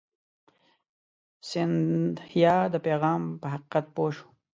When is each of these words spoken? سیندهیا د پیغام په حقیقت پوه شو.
سیندهیا 1.49 2.57
د 2.73 2.75
پیغام 2.85 3.21
په 3.41 3.47
حقیقت 3.53 3.85
پوه 3.95 4.11
شو. 4.15 4.27